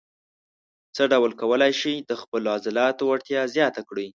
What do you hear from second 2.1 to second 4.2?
خپلو عضلاتو وړتیا زیاته کړئ.